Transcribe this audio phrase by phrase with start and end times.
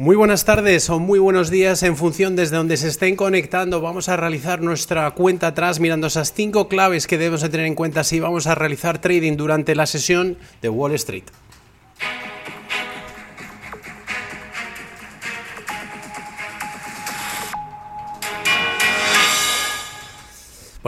[0.00, 3.82] Muy buenas tardes o muy buenos días en función desde donde se estén conectando.
[3.82, 7.74] Vamos a realizar nuestra cuenta atrás mirando esas cinco claves que debemos de tener en
[7.74, 11.24] cuenta si vamos a realizar trading durante la sesión de Wall Street.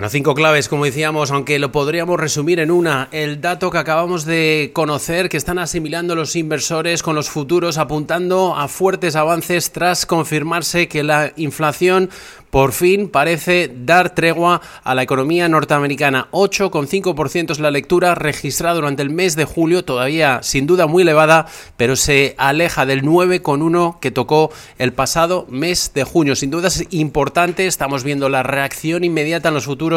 [0.00, 3.10] Bueno, cinco claves, como decíamos, aunque lo podríamos resumir en una.
[3.12, 8.56] El dato que acabamos de conocer, que están asimilando los inversores con los futuros, apuntando
[8.56, 12.08] a fuertes avances tras confirmarse que la inflación
[12.48, 16.28] por fin parece dar tregua a la economía norteamericana.
[16.32, 21.46] 8,5% es la lectura registrada durante el mes de julio, todavía sin duda muy elevada,
[21.76, 26.34] pero se aleja del 9,1% que tocó el pasado mes de junio.
[26.34, 29.89] Sin duda es importante, estamos viendo la reacción inmediata en los futuros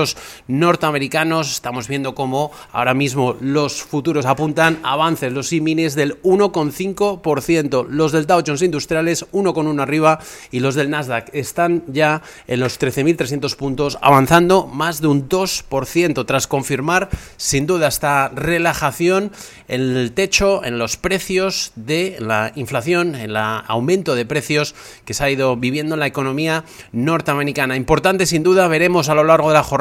[0.47, 8.11] norteamericanos, estamos viendo cómo ahora mismo los futuros apuntan avances, los símiles del 1,5%, los
[8.11, 10.19] del Dow Jones Industriales 1,1 arriba
[10.51, 16.25] y los del Nasdaq están ya en los 13.300 puntos, avanzando más de un 2%
[16.25, 19.31] tras confirmar sin duda esta relajación
[19.67, 25.13] en el techo, en los precios de la inflación, en el aumento de precios que
[25.13, 27.75] se ha ido viviendo en la economía norteamericana.
[27.75, 29.72] Importante sin duda, veremos a lo largo de la jornada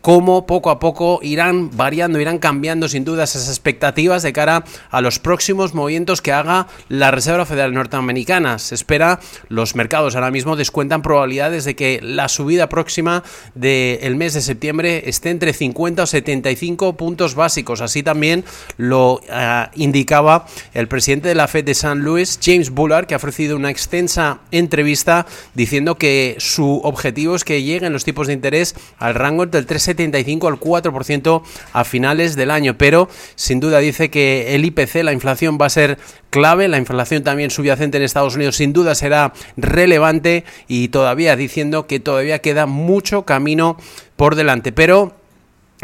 [0.00, 5.00] cómo poco a poco irán variando, irán cambiando sin duda esas expectativas de cara a
[5.00, 8.58] los próximos movimientos que haga la Reserva Federal Norteamericana.
[8.58, 13.22] Se espera, los mercados ahora mismo descuentan probabilidades de que la subida próxima
[13.54, 17.80] del mes de septiembre esté entre 50 o 75 puntos básicos.
[17.80, 18.44] Así también
[18.76, 23.16] lo eh, indicaba el presidente de la Fed de San Luis, James Bullard, que ha
[23.16, 28.74] ofrecido una extensa entrevista diciendo que su objetivo es que lleguen los tipos de interés
[28.98, 32.76] al rango del 3,75 al 4% a finales del año.
[32.78, 35.98] Pero sin duda dice que el IPC, la inflación, va a ser
[36.30, 36.68] clave.
[36.68, 42.00] La inflación también subyacente en Estados Unidos sin duda será relevante y todavía diciendo que
[42.00, 43.76] todavía queda mucho camino
[44.16, 44.72] por delante.
[44.72, 45.14] Pero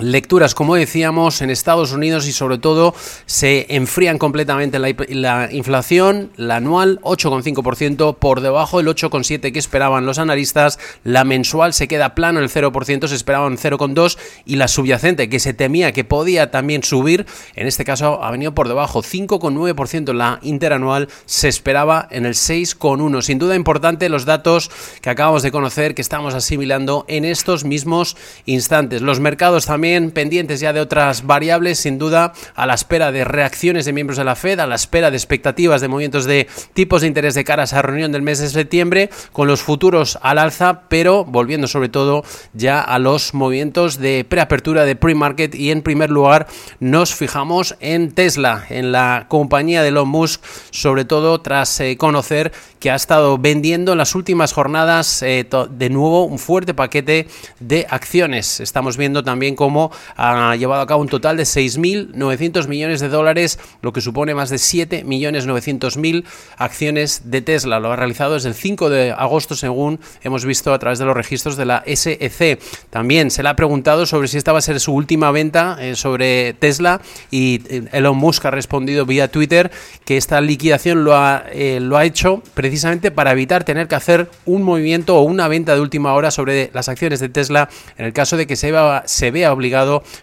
[0.01, 2.95] lecturas, como decíamos, en Estados Unidos y sobre todo
[3.27, 10.19] se enfrían completamente la, inflación, la anual 8,5% por debajo del 8,7% que esperaban los
[10.19, 15.41] analistas, la mensual se queda plano el 0%, se esperaban 0,2% y la subyacente que
[15.41, 20.39] se temía que podía también subir, en este caso ha venido por debajo 5,9%, la
[20.43, 23.23] interanual se esperaba en el 6,1%.
[23.23, 28.17] Sin duda importante los datos que acabamos de conocer que estamos asimilando en estos mismos
[28.47, 29.03] instantes.
[29.03, 33.85] Los mercados también pendientes ya de otras variables, sin duda, a la espera de reacciones
[33.85, 37.09] de miembros de la Fed, a la espera de expectativas de movimientos de tipos de
[37.09, 40.83] interés de cara a esa reunión del mes de septiembre, con los futuros al alza,
[40.89, 46.11] pero volviendo sobre todo ya a los movimientos de preapertura de pre-market y en primer
[46.11, 46.47] lugar
[46.79, 52.53] nos fijamos en Tesla, en la compañía de Elon Musk, sobre todo tras eh, conocer
[52.79, 57.29] que ha estado vendiendo en las últimas jornadas eh, de nuevo un fuerte paquete
[57.61, 58.61] de acciones.
[58.61, 59.70] Estamos viendo también cómo
[60.17, 64.51] ha llevado a cabo un total de 6.900 millones de dólares, lo que supone más
[64.51, 66.25] de 7.900.000
[66.57, 67.81] acciones de Tesla.
[67.81, 71.17] Lo ha realizado desde el 5 de agosto, según hemos visto a través de los
[71.17, 72.61] registros de la SEC.
[72.91, 75.97] También se le ha preguntado sobre si esta va a ser su última venta eh,
[75.97, 79.71] sobre Tesla y eh, Elon Musk ha respondido vía Twitter
[80.05, 84.31] que esta liquidación lo ha, eh, lo ha hecho precisamente para evitar tener que hacer
[84.47, 88.13] un movimiento o una venta de última hora sobre las acciones de Tesla en el
[88.13, 88.73] caso de que se,
[89.05, 89.60] se vea obligado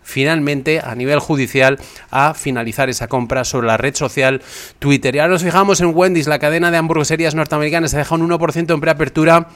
[0.03, 4.41] finalmente a nivel judicial a finalizar esa compra sobre la red social
[4.79, 5.15] Twitter.
[5.15, 8.73] Y ahora nos fijamos en Wendy's, la cadena de hamburgueserías norteamericanas, se deja un 1%
[8.73, 9.47] en preapertura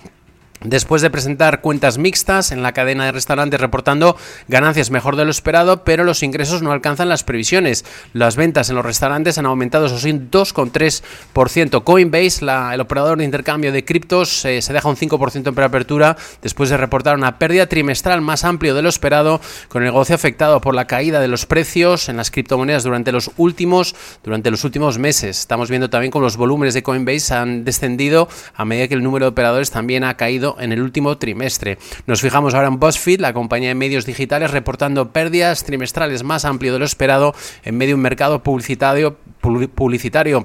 [0.64, 4.16] Después de presentar cuentas mixtas en la cadena de restaurantes reportando
[4.48, 7.84] ganancias mejor de lo esperado, pero los ingresos no alcanzan las previsiones.
[8.14, 11.84] Las ventas en los restaurantes han aumentado, eso sí, 2,3%.
[11.84, 16.70] Coinbase, el operador de intercambio de criptos, eh, se deja un 5% en preapertura después
[16.70, 20.76] de reportar una pérdida trimestral más amplio de lo esperado, con el negocio afectado por
[20.76, 25.40] la caída de los precios en las criptomonedas durante los últimos, durante los últimos meses.
[25.40, 29.26] Estamos viendo también cómo los volúmenes de Coinbase han descendido a medida que el número
[29.26, 31.78] de operadores también ha caído en el último trimestre.
[32.08, 36.74] Nos fijamos ahora en BuzzFeed, la compañía de medios digitales, reportando pérdidas trimestrales más amplio
[36.74, 37.34] de lo esperado
[37.64, 39.18] en medio de un mercado publicitario,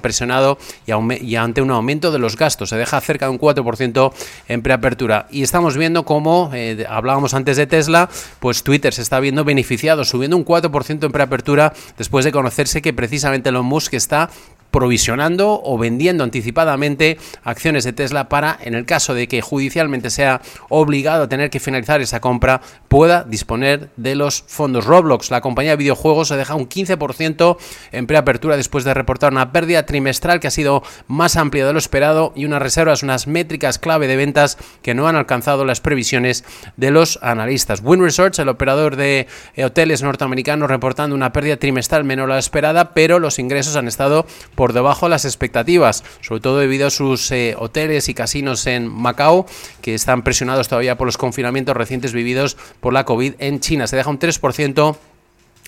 [0.01, 2.69] presionado y, ante un aumento de los gastos.
[2.69, 4.13] Se deja cerca de un 4%
[4.47, 5.27] en preapertura.
[5.31, 10.03] Y estamos viendo cómo, eh, hablábamos antes de Tesla, pues Twitter se está viendo beneficiado,
[10.03, 14.29] subiendo un 4% en preapertura después de conocerse que precisamente Elon Musk está
[14.71, 20.41] provisionando o vendiendo anticipadamente acciones de Tesla para, en el caso de que judicialmente sea
[20.69, 24.85] obligado a tener que finalizar esa compra, pueda disponer de los fondos.
[24.85, 27.57] Roblox, la compañía de videojuegos, se deja un 15%
[27.91, 31.79] en preapertura después de reportar una pérdida trimestral que ha sido más amplia de lo
[31.79, 36.43] esperado y unas reservas, unas métricas clave de ventas que no han alcanzado las previsiones
[36.75, 37.81] de los analistas.
[37.83, 42.39] Win Research, el operador de eh, hoteles norteamericanos, reportando una pérdida trimestral menor a la
[42.39, 44.25] esperada, pero los ingresos han estado
[44.57, 48.87] por debajo de las expectativas, sobre todo debido a sus eh, hoteles y casinos en
[48.87, 49.45] Macao,
[49.83, 53.85] que están presionados todavía por los confinamientos recientes vividos por la COVID en China.
[53.85, 54.97] Se deja un 3%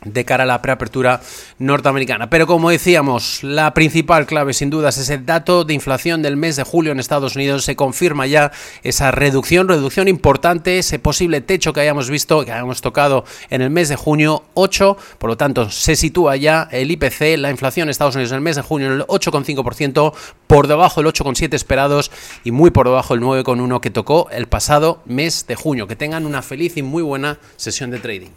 [0.05, 1.21] de cara a la preapertura
[1.57, 2.29] norteamericana.
[2.29, 6.55] Pero como decíamos, la principal clave sin dudas es el dato de inflación del mes
[6.55, 7.65] de julio en Estados Unidos.
[7.65, 8.51] Se confirma ya
[8.83, 13.69] esa reducción, reducción importante, ese posible techo que hayamos visto, que hayamos tocado en el
[13.69, 17.91] mes de junio, 8, por lo tanto se sitúa ya el IPC, la inflación en
[17.91, 20.13] Estados Unidos en el mes de junio en el 8,5%,
[20.47, 22.11] por debajo del 8,7 esperados
[22.43, 25.87] y muy por debajo del 9,1 que tocó el pasado mes de junio.
[25.87, 28.29] Que tengan una feliz y muy buena sesión de trading.